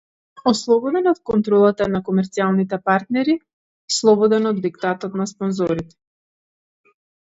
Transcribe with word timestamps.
Ослободен 0.51 1.09
од 1.11 1.19
контролата 1.31 1.89
на 1.97 2.01
комерцијалните 2.09 2.81
партнери, 2.93 3.37
слободен 4.01 4.53
од 4.55 4.67
диктатот 4.67 5.23
на 5.23 5.33
спонзорите. 5.37 6.01